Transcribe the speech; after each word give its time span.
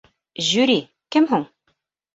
Жюри 0.47 0.79
кем 1.17 1.31
һуң? 1.35 1.49